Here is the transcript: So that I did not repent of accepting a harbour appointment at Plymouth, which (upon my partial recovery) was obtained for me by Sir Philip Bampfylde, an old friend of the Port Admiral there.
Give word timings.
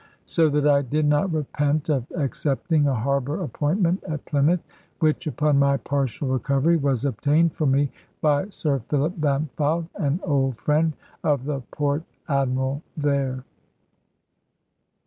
So 0.25 0.49
that 0.49 0.65
I 0.67 0.81
did 0.81 1.05
not 1.05 1.31
repent 1.31 1.87
of 1.87 2.07
accepting 2.15 2.87
a 2.87 2.93
harbour 2.95 3.43
appointment 3.43 4.03
at 4.05 4.25
Plymouth, 4.25 4.63
which 4.97 5.27
(upon 5.27 5.59
my 5.59 5.77
partial 5.77 6.27
recovery) 6.27 6.75
was 6.75 7.05
obtained 7.05 7.53
for 7.53 7.67
me 7.67 7.91
by 8.19 8.49
Sir 8.49 8.79
Philip 8.89 9.13
Bampfylde, 9.21 9.89
an 9.97 10.19
old 10.23 10.57
friend 10.57 10.93
of 11.23 11.45
the 11.45 11.59
Port 11.69 12.01
Admiral 12.27 12.81
there. 12.97 13.43